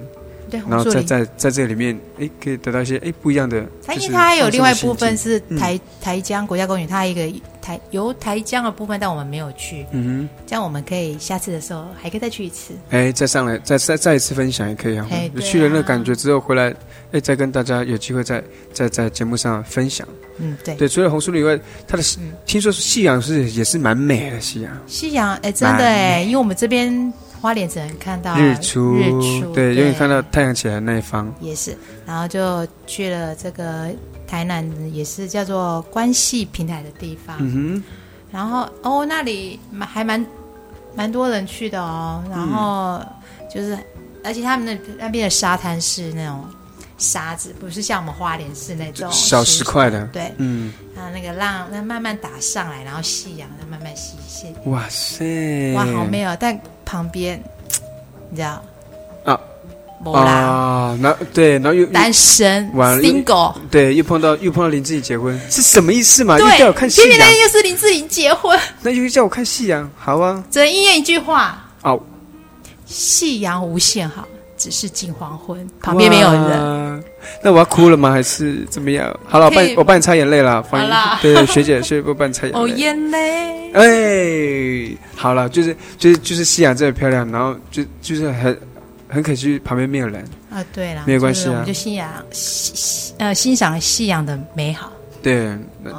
[0.50, 3.66] 对然后在在在这里面，哎，可以得到一些哎不一样的。
[3.86, 9.86] 它因为它还有另外一部分是台台江国家公园，它一个台由台江的部分，但我们没有去。
[9.91, 12.74] 嗯哼这样我们可以下次的时候还可以再去一次。
[12.89, 15.30] 哎，再上来再再再一次分享也可以啊哎。
[15.41, 16.74] 去了那个感觉之后回来，
[17.12, 20.08] 哎，再跟大家有机会再再在节目上分享。
[20.39, 20.76] 嗯，对。
[20.76, 22.04] 对，除了红树林以外，它的
[22.45, 24.78] 听说夕阳是也是蛮美的夕阳。
[24.86, 29.09] 夕阳，哎，真的哎，因为我们这边花莲只能看到日出，日
[29.41, 31.33] 出，对，因为看到太阳起来的那一方。
[31.39, 33.89] 也是，然后就去了这个
[34.27, 37.38] 台南，也是叫做关系平台的地方。
[37.39, 37.83] 嗯哼
[38.31, 40.25] 然后哦，那里蛮还蛮
[40.95, 42.21] 蛮多人去的哦。
[42.29, 43.01] 然后
[43.53, 43.77] 就是，
[44.23, 46.43] 而且他们那那边的沙滩是那种
[46.98, 50.06] 沙子，不是像我们花莲市那种，小石块的。
[50.08, 54.48] 对，嗯，啊，那个浪那慢慢打上来，然后夕阳再慢慢西下。
[54.66, 56.36] 哇塞，哇，好美哦！
[56.39, 57.41] 但旁边
[58.30, 58.64] 你知道
[59.26, 59.39] 啊，
[60.04, 63.54] 没啦，啊，然后对，然后又又单身 single。
[63.70, 66.39] 对，又碰到又碰到林志颖结婚，是什么意思嘛？
[66.39, 70.43] 又对，叫我看夕阳偏偏那，又是林志颖结婚，那又叫我看夕阳，好啊。
[70.50, 72.02] 只能应验一句话：哦，
[72.86, 74.28] 夕阳无限好，
[74.58, 77.03] 只是近黄昏，旁边没有人。
[77.43, 78.12] 那我要哭了吗？
[78.12, 79.18] 还是怎么样？
[79.26, 80.62] 好了，我帮你我帮你擦眼泪了。
[80.64, 83.72] 欢迎好啦，对 对，学姐，学姐，我帮你擦眼泪哦，眼泪。
[83.74, 88.58] 哎，好了，就是就是就是夕阳真的漂亮，然后就就是很
[89.08, 90.26] 很可惜旁边没有人。
[90.49, 94.91] 啊，对啦，没有关系啊就是我们就欣赏欣欣呃欣赏夕阳的美好。
[95.28, 95.36] 对，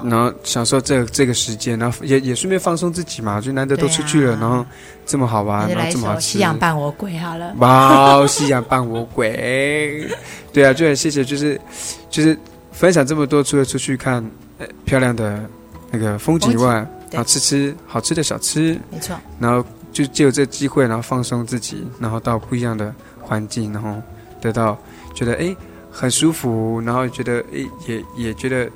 [0.05, 4.64] 然后享受这这个时间，然后也也顺便放松自己嘛，就难得都出去了，然后
[5.05, 6.20] 这么好玩，然后这么好吃。
[6.33, 7.53] 《夕阳伴我归》好了。
[7.59, 10.09] 哇哦， 夕阳伴我归。
[10.51, 11.61] 对啊，就很谢谢，就是
[12.09, 12.39] 就是
[12.72, 14.24] 分享这么多，除了出去看
[14.57, 15.45] 呃漂亮的
[15.91, 16.76] 那个风景以外，
[17.11, 19.62] 然后吃吃好吃的小吃，没错，然后
[19.93, 23.95] 就借由这个机会，然后放松自己，然后到不一样的环境，然后
[24.41, 24.79] 得到
[25.12, 25.55] 觉得哎
[25.91, 28.70] 很舒服，然后觉得哎也也觉得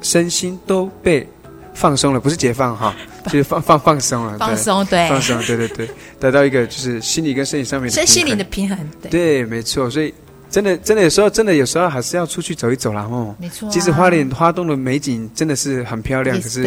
[0.00, 1.26] 身心都被
[1.74, 2.94] 放松了，不是解放哈，
[3.26, 4.38] 就是放放放松了，对。
[4.38, 5.08] 放松对。
[5.08, 10.12] 放松，对对对，得到一个就是心理跟身体上面的身心灵的平衡，对，对，没错，所以
[10.50, 13.34] 真的真的有时候真的有时候还是要出去走一走啦哦。
[13.38, 13.70] 没错啊。
[13.70, 16.64] 即使花莲花东的美景真的是很漂亮，可是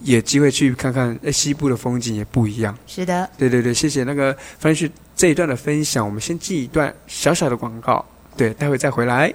[0.00, 2.76] 也有机会去看看，哎，西部的风景也不一样。
[2.86, 8.04] 是的，对对对，谢谢那个范旭这一段的分享，我们先记一段小小的广告，
[8.36, 9.32] 对，待会再回来。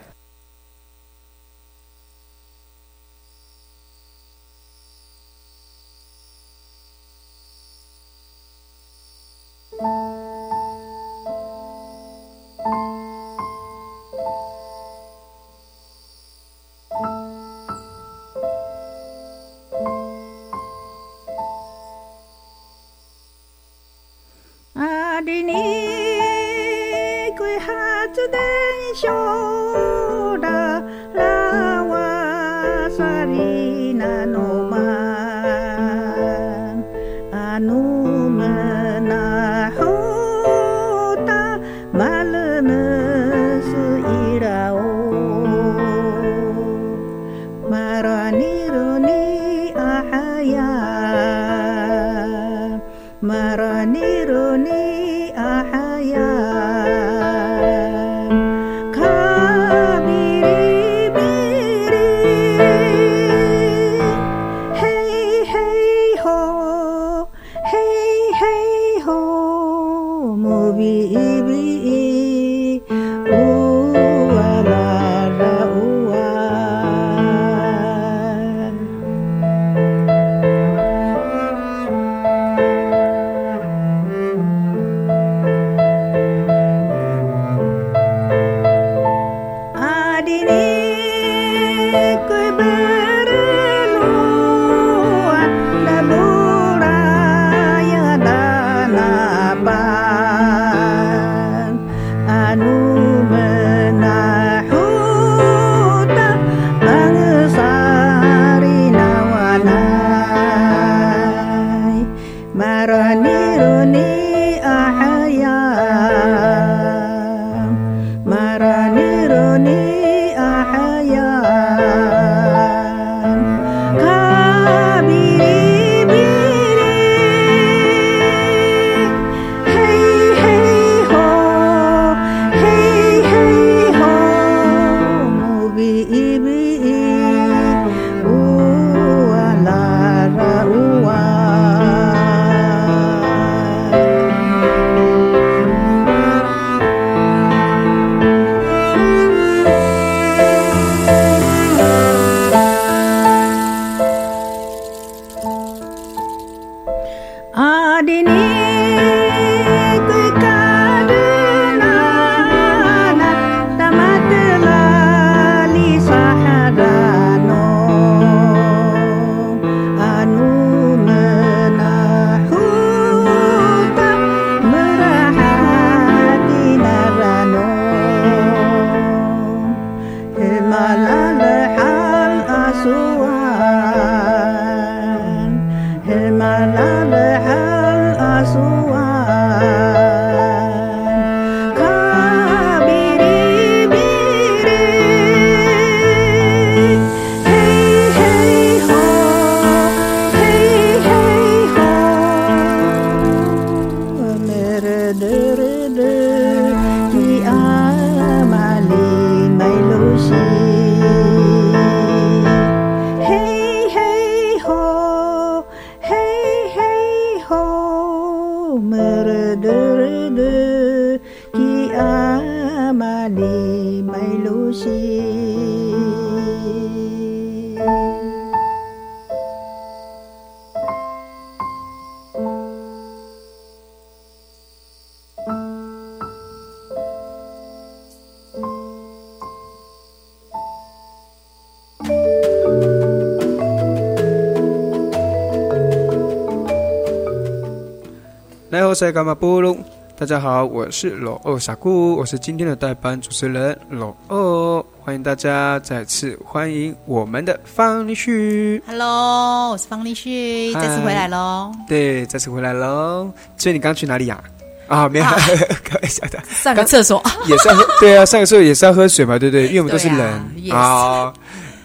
[248.94, 249.78] 塞干嘛布隆？
[250.18, 258.84] 大家好，我是老二傻姑，我是今天的代班主持人老二，欢迎大家再次欢迎我们的方立旭。
[258.86, 261.72] Hello，我是方立旭，嗨这次回来喽。
[261.88, 263.32] 对，再次回来喽。
[263.58, 264.44] 所以你刚去哪里呀、
[264.88, 265.08] 啊？
[265.08, 265.26] 没有，
[265.86, 266.38] 开玩笑的。
[266.50, 269.68] 上个厕所也是要喝， 对啊，上个厕所也是要喝水嘛，对不对？
[269.68, 271.34] 因为我们都是人啊，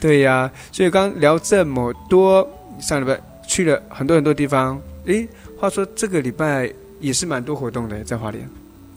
[0.01, 2.45] 对呀、所以刚聊这么多，
[2.81, 4.81] 上礼拜去了很多很多地方。
[5.07, 5.29] 诶，
[5.61, 6.69] 话说这个礼拜
[7.01, 8.49] 也是蛮多活动的，在花莲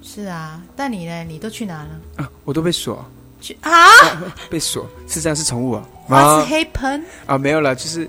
[0.01, 1.23] 是啊，但你呢？
[1.23, 1.89] 你都去哪了？
[2.17, 3.03] 啊，我都被锁，
[3.41, 3.71] 去啊
[4.49, 7.01] 被锁是这样是宠物啊？？What's happen？
[7.25, 8.07] 啊，没有了，就是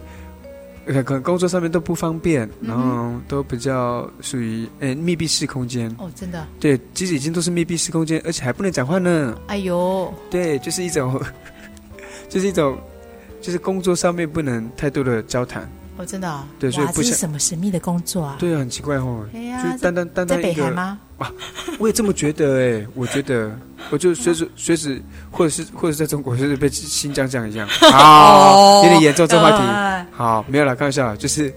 [0.86, 5.92] 呃可能工作上面都不方便，嗯然后都比较属于呃密闭式空间。
[5.98, 6.46] 哦，真的。
[6.60, 9.36] 对，其实已经都是密闭式空间，而且还不能讲话呢。
[9.48, 11.20] 哎呦，对，就是一种，
[12.28, 12.78] 就是一种，
[13.40, 15.68] 就是工作上面不能太多的交谈。
[15.98, 16.44] 哦，真的、哦。
[16.58, 18.36] 对所以哇，这是不想什么神秘的工作啊？
[18.38, 19.26] 对啊，很奇怪哦。
[19.34, 20.98] 哎呀就是单单单在单一个北韩吗？
[21.18, 21.30] 啊，
[21.78, 23.50] 我也这么觉得哎，我觉得，
[23.90, 30.08] 我就随时 随时，或者是或者在中国，就是被新疆这样一样啊，有点严重这话哎题。
[30.16, 31.52] 好，没有了，开玩笑，就是，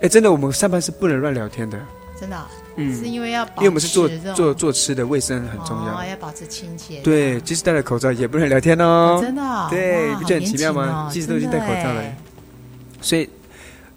[0.00, 1.78] 哎，真的，我们上班是不能乱聊天的，
[2.18, 2.42] 真的哦、
[2.76, 6.04] 嗯是因为要保因为我们是做做做吃的，卫生很重要哦，。
[6.08, 7.00] 要保持清洁。
[7.02, 9.18] 对，即使戴了口罩也不能聊天哦。
[9.20, 10.72] 真的哦对，不就很奇妙？
[10.72, 12.02] 吗即使都已经戴口罩了
[13.02, 13.28] 所以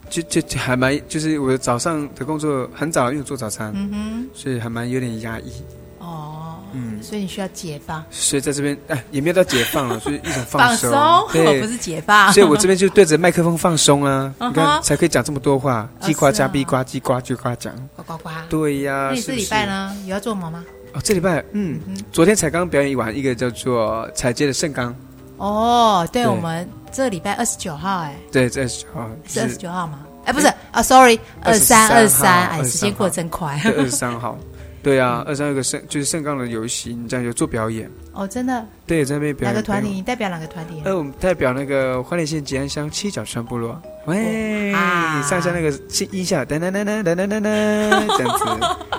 [0.10, 5.51] 就就就还蛮，就是我早上的工作很早，因为做早餐，嗯哼所以还蛮有点压抑。
[5.99, 8.03] 哦，嗯所以你需要解放。
[8.12, 17.74] 所以在这边，哎，也没有到解放了，所以一种放松，松对，不是解放所以我这边就对着麦克风放松啊，你看才可以讲这么多话，哦叽呱加哔呱，叽呱叽呱讲。
[17.95, 18.30] 呱呱呱。
[18.49, 19.95] 对呀，那你这礼拜呢？
[20.06, 20.64] 有要做什么吗？
[20.93, 21.80] 哦，这礼拜，嗯，
[22.12, 24.95] 昨天才刚表演完一个叫做彩街的圣冈，
[25.38, 30.00] 哦，对我们这个礼拜二十九号，哎，对，这二十九号，是二十九号吗？
[30.24, 33.62] 哎，不是啊，sorry，二三二三，哎，时间过得真快。
[33.66, 34.38] 二十三号，
[34.82, 39.54] 对啊，二三有个盛就是盛冈的游戏，你这样有做表演，哦，真的，对，在那边表演。
[39.54, 39.89] 哪个团体？？
[39.89, 40.82] 你代表哪个团体？
[40.86, 45.70] 呃，我们代表那个花莲县吉安乡七角川部落，喂，啊上下那个
[46.12, 48.46] 音效，噔噔噔噔噔噔噔噔，这样子，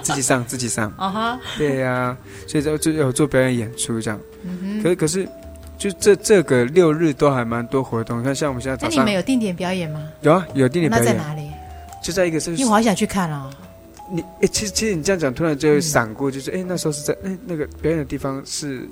[0.02, 2.14] 自己上自己上，哦哈，对呀、
[2.46, 4.20] 所以就就有做表演演出这样。
[4.44, 4.82] 嗯哼。
[4.82, 5.28] 可是可是，
[5.78, 10.08] 就这这个六日都还蛮多活动，你看像我们现在那你们有定点表演吗？
[10.22, 11.50] 有啊有定点表演，那在哪里？
[12.02, 13.50] 就在一个是因为我好想去看哦。
[14.08, 18.88] 你哎，其实其实你这样讲，突然就会闪过，就是哎那时候是在哎那个表演的地方是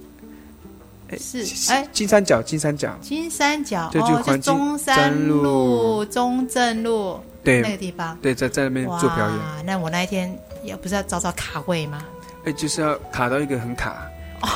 [1.09, 8.19] 哎是哎，金三角金三角，金三角对就哦，就环境中山山路路、中正路对那个地方。
[8.21, 12.05] 对在在那边做表演，哇，那我那一天也不是要找找卡位吗？
[12.45, 14.07] 哎就是要卡到一个很卡，
[14.43, 14.49] 对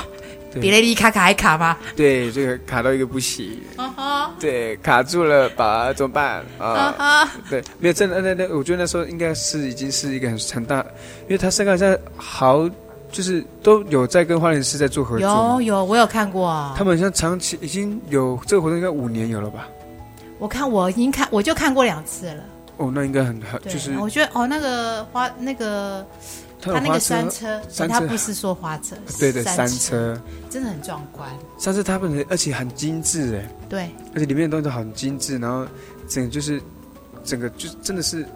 [0.61, 1.77] 比雷利卡卡还卡吗？
[1.97, 3.61] 对这个卡到一个不行。
[3.77, 5.93] 啊哈，对，卡住了吧？
[5.93, 6.67] 怎么办啊？
[6.67, 10.79] 啊哈，对，没有真的，那那我觉得那时候应该是已经是一个很很大，
[11.23, 12.69] 因为他身高现在好，
[13.11, 16.73] 就是都有在跟花莲市在做合作有有，我有看过。
[16.77, 19.69] 他们好像长期已经有这个活动，应该五年有了吧？
[20.39, 22.45] 我看我已经看，我就看过两次了。
[22.77, 26.07] 哦，那应该很很，就是我觉得哦，那个花那个
[26.61, 31.29] 他那个山车，山车他不是说花车，对对山山车车，真的很壮观。
[31.59, 35.67] 上次他们而且很精致哎，对，而且里面的东西都很精致，然后
[36.09, 36.61] 整个就是
[37.25, 38.27] 整个就真的是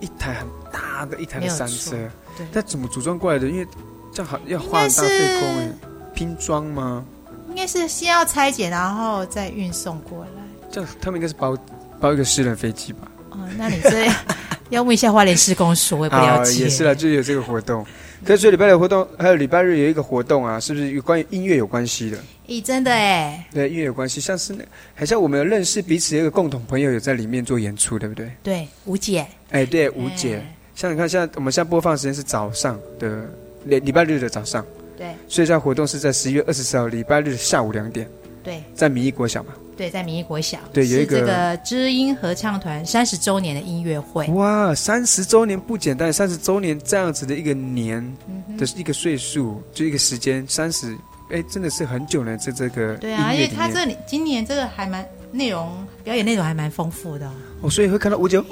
[0.00, 1.96] 一台很大大的一台的山车，
[2.36, 3.48] 对但怎么组装过来的？
[3.48, 3.66] 因为
[4.12, 5.72] 这样好要花很大费工哎，
[6.14, 7.04] 拼装吗？
[7.48, 10.30] 应该是先要拆解，然后再运送过来。
[10.70, 11.56] 这样他们应该是包
[11.98, 13.10] 包一个私人飞机吧？
[13.30, 14.06] 哦，那你这
[14.70, 16.52] 要问一下花莲施工所，我也不了解。
[16.52, 17.84] 啊，也是啦，就是有这个活动。
[18.24, 22.18] 可是礼拜六活动，还有礼拜日有一个活动啊，是不是有关于音乐有关系的？
[22.46, 24.64] 咦，真的哎，对，音乐有关系，像是那，
[24.94, 28.30] 好像我们有认识彼此的一个共同朋友，有在里面做演出，对不对？
[28.42, 30.42] 对，吴姐，哎，对，吴姐。
[30.74, 33.24] 像你看，现在我们现在播放时间是早上的
[33.64, 34.64] 礼礼拜日的早上，
[34.96, 38.06] 对所以在活动是在十一月二十四号礼拜日下午两点，
[38.42, 39.52] 对在民意国小嘛。
[39.76, 44.26] 对，在民意国小，对有一个这个知音合唱团三十周年的音乐会。
[44.28, 50.94] 哇，三十周年不简单，三十周年这样子的一个年嗯的一个岁数，就一个时间，三十，
[51.30, 57.32] 哎，真的是很久了，在这个对啊，而且他这里今年这个还蛮内容表演内容还蛮丰富的哦。
[57.62, 58.44] 哦，所以会看到吴姐哦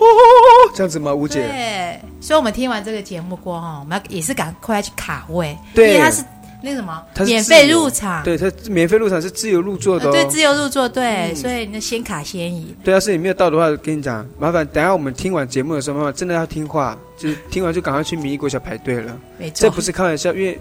[0.75, 1.13] 这样子吗？
[1.13, 6.25] 吴姐，对，所以我们听完这个节目过后，我们要也是赶快去卡位，对因为它是
[6.61, 7.03] 那个什么？
[7.15, 7.79] 它是免费自由。
[7.79, 11.37] 入场，对，它免费入场是自由入座的、哦呃对，自由入座，对，嗯。
[11.37, 12.75] 所以那先卡先移。
[12.83, 19.17] 对，要是你没有到的话，跟你讲，麻烦等一下我们听完节目的时候，麻烦真的要听话，就是听完就赶快去民意国小排队了。
[19.39, 19.55] 没错。
[19.61, 20.59] 这不是开玩笑，因为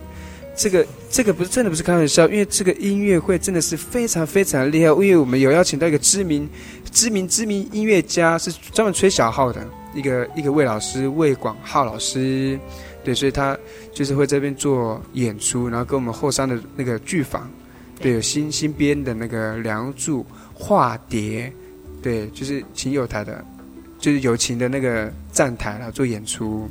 [0.56, 6.48] 这个这个不是真的不是开玩笑，因为这个音乐会真的是非常非常厉害，因为我们有邀请到一个知名
[6.92, 9.62] 知名知名音乐家，是专门吹小号的
[9.94, 12.60] 一个一个魏老师魏广浩老师，
[13.08, 13.58] 对，所以他
[13.94, 17.50] 就是会这边做演出，然后跟我们后山的那个剧坊，
[18.02, 20.22] 对，有新新编的那个《梁祝》
[20.54, 21.50] 化蝶，
[22.02, 23.42] 对，就是琴友台的，
[23.98, 26.70] 就是友情的那个站台啦，做演出。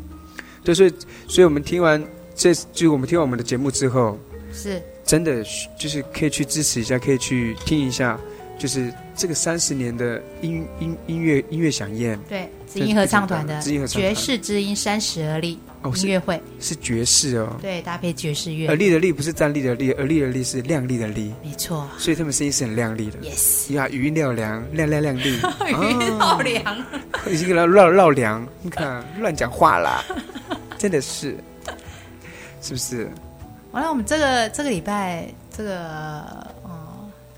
[0.62, 0.92] 对，所以
[1.26, 4.18] 所以我们听完这，就是我们听完我们的节目之后，
[4.52, 5.42] 是真的
[5.80, 8.20] 就是可以去支持一下，可以去听一下，
[8.58, 14.14] 就是这个三十年的音音音乐音乐响宴，对，知音合唱团的知音合唱团。
[14.14, 18.68] 爵士知音三十而立哦是音乐会，是爵士哦，对，搭配爵士乐。
[18.68, 23.18] 而，立的立不是站立的立，而立的立是亮丽的丽，没错，所以他们声音是很亮丽的。
[23.20, 26.84] Yes 呀，语音绕梁，亮亮亮丽，语音哦绕梁，
[27.32, 30.04] 已经给他绕绕梁，你看乱讲话啦，
[30.76, 31.36] 真的是，
[32.60, 33.08] 是不是？
[33.72, 36.55] 完了，我们这个这个礼拜这个嗯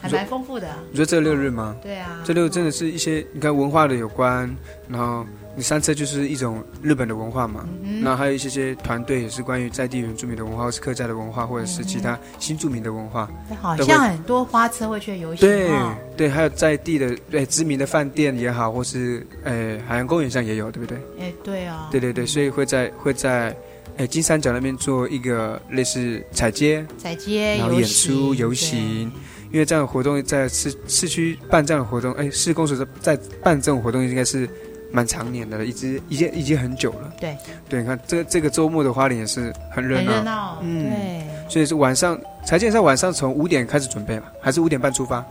[0.01, 1.77] 还蛮丰富的，你说这六日吗？
[1.83, 4.49] 对啊这六日真的是一些你看文化的有关，
[4.89, 5.27] 然后
[5.57, 13.29] 你山车就是一种日本的文化嘛，嗯然后还有一些些团队也是关于在地原住民的文化，或是客家的文化，或者是其他新住民的文化，
[13.61, 20.99] 好像很多花车会去游行对哦，对，还有在地的对知名的饭店也好，或是呃海洋公园上也有，对不对？
[21.21, 23.57] 哎，对啊，对对对，所以会在会在
[23.97, 29.11] 诶金三角那边做一个类似彩街，彩街然后演出游行。
[29.51, 34.49] 因为这样的活动在市市区办这样的活动，哎，市公所在办这种活动应该是
[34.91, 37.13] 蛮常年的了，一直已经已经很久了。
[37.21, 37.37] 对。
[37.69, 40.91] 对，你看这这个周末的花莲也是很热很闹，热闹，嗯。
[40.91, 45.25] 对，所以是晚上才建上晚上从五点开始准备嘛，还是五点半出发？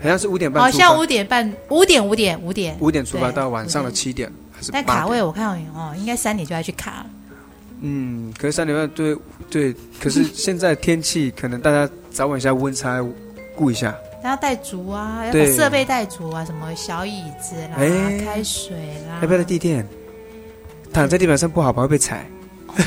[0.00, 4.84] 好像是五点半出发，好像五点半，五点五点五点五点出发到晚上的七点还是点？
[4.84, 7.06] 但卡位我看哦，应该三点就要去卡，
[7.80, 9.16] 嗯，可是三点半对
[9.48, 13.00] 对，可是现在天气可能大家早晚一下温差
[13.54, 13.96] 顾一下。
[14.22, 18.76] 他要带足啊，要把设备带足啊，什么小椅子啦、哎开水
[19.08, 19.86] 啦，要不要在地垫？
[20.92, 22.24] 躺在地板上不好吧，会被踩。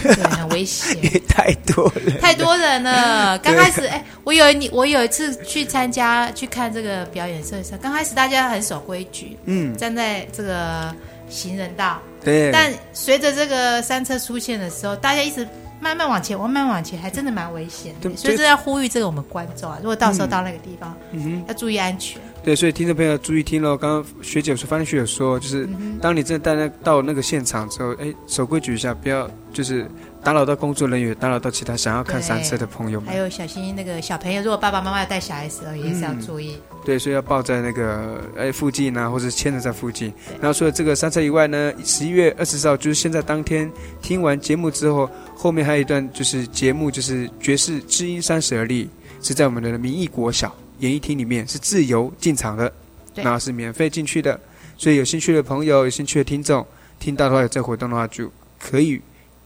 [0.02, 0.98] 对，很危险。
[1.28, 3.38] 太多了，太多人了。
[3.40, 10.94] 刚开始，哎、我有你，我有一次去参加去看这个表演社的时候，刚开始大家很守规矩，嗯站在这个
[11.30, 12.00] 行人道。
[12.24, 15.48] 对但随着这个山车出现的时候，大家一直
[15.80, 18.10] 慢慢往前，慢慢往前，还真的蛮危险的。
[18.10, 22.22] 对所以这要呼吁这个我们观众啊，如果到时候嗯到那个地方，嗯哼要注意安全。
[22.44, 23.76] 对，所以听众朋友注意听喽。
[23.76, 29.90] 刚刚学姐说，方丽学姐说，就是嗯当你真的带那到那个现场之后，哎，守规矩一下，不要就是
[30.24, 33.16] 打扰到工作人员，打扰到其他想要看山车的朋友们还。
[33.16, 36.56] 有小心那个小朋友，如果爸爸妈妈带小孩的时候，也是要嗯注意。
[36.86, 40.14] 对，所以要抱在那个哎附近啊，或者牵着在附近。
[40.40, 43.72] 然后除了这个山车以外呢，十一月二十四号就是现在当天
[44.04, 45.10] 听完节目之后，
[45.46, 48.90] 后面还有一段就是节目，就是爵士知音三十而立，
[49.22, 52.74] 是在我们的民意国小演艺厅里面是自由进场的，
[53.14, 54.40] 对然后是免费进去的。
[54.76, 56.66] 所以有兴趣的朋友、有兴趣的听众，
[56.98, 58.28] 听到的话有这活动的话，就
[58.60, 59.00] 可以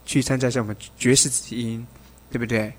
[0.05, 1.85] 去参加一下我们爵士知音，
[2.31, 2.71] 对不对？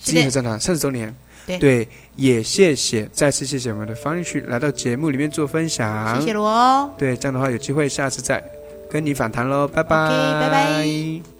[0.00, 1.16] 是的知音合唱团三十周年。
[1.58, 6.90] 对也谢谢，再次谢谢我们的方玉旭来到节目里面做分享，谢谢罗哦。
[6.98, 8.44] 对，这样的话有机会下次再
[8.90, 11.33] 跟你访谈喽，拜拜拜拜。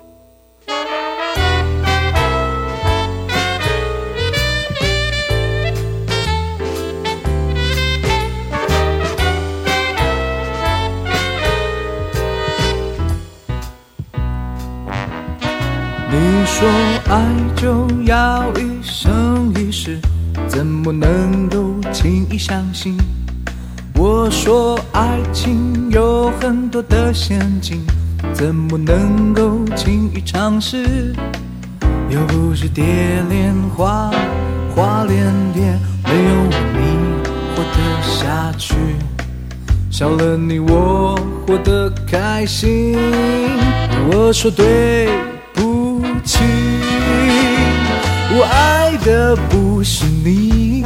[16.47, 16.69] 说
[17.09, 17.21] 爱
[17.57, 19.99] 就要一生一世，
[20.47, 22.97] 怎么能够轻易相信？
[23.97, 27.85] 我说爱情有很多的陷阱，
[28.33, 31.13] 怎么能够轻易尝试？
[32.11, 32.85] 又不是蝶
[33.29, 34.11] 恋花，
[34.75, 35.63] 花恋蝶，
[36.05, 36.53] 没有你
[37.55, 38.75] 活得下去。
[39.91, 42.97] 少了你我活得开心。
[44.11, 45.09] 我说对
[45.55, 46.41] 不起，
[48.37, 50.85] 我爱的不是你，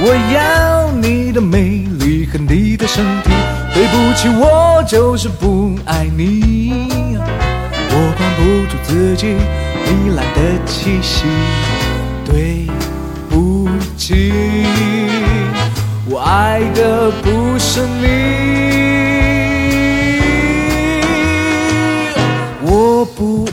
[0.00, 3.30] 我要你的美丽和你的身体。
[3.74, 6.72] 对不起，我就是不爱你，
[7.90, 9.34] 我管不住自己
[9.86, 11.24] 糜烂的气息。
[12.24, 12.66] 对
[13.28, 13.66] 不
[13.96, 14.32] 起，
[16.06, 18.02] 我爱的不是你。
[22.64, 23.46] 我不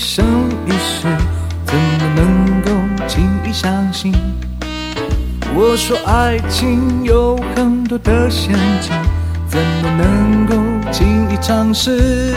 [0.00, 0.24] 一生
[0.64, 1.06] 一世，
[1.66, 2.70] 怎么能够
[3.06, 4.14] 轻易相信？
[5.54, 8.94] 我说爱情有很多的陷阱，
[9.46, 10.54] 怎么能够
[10.90, 12.32] 轻易尝试？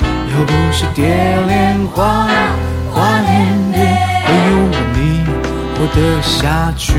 [0.00, 1.04] 又不是蝶
[1.46, 2.26] 恋花，
[2.90, 3.80] 花恋蝶，
[4.26, 4.56] 没有
[4.94, 5.26] 你
[5.76, 6.94] 活得下去。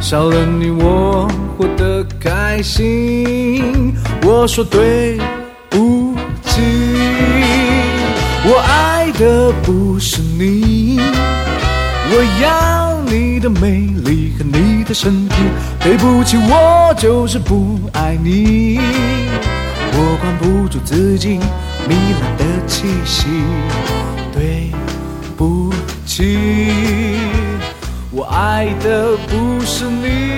[0.00, 3.94] 少了你我活得开心。
[4.24, 5.20] 我说对
[5.70, 6.62] 不起，
[8.50, 10.98] 我爱的不是你，
[12.10, 15.34] 我要你的美丽和你的身体。
[15.80, 18.80] 对不起，我就是不爱你，
[19.92, 21.38] 我管不住自己
[21.86, 23.26] 糜烂的气息。
[24.32, 24.70] 对
[25.36, 25.70] 不
[26.06, 26.38] 起，
[28.10, 30.37] 我爱的不是你。